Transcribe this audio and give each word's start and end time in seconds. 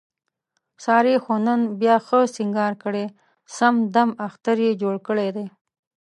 سارې 0.83 1.15
خو 1.23 1.33
نن 1.45 1.61
بیا 1.81 1.95
ښه 2.05 2.19
سینګار 2.35 2.73
کړی، 2.83 3.05
سم 3.55 3.75
دمم 3.93 4.11
اختر 4.27 4.57
یې 4.65 4.71
جوړ 4.81 4.95
کړی 5.07 5.29
دی. 5.35 5.45